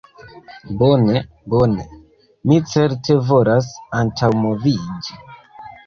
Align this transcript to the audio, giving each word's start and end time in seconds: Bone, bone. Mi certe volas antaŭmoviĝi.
Bone, 0.79 1.19
bone. 1.53 1.77
Mi 2.51 2.59
certe 2.73 3.21
volas 3.31 3.71
antaŭmoviĝi. 4.03 5.21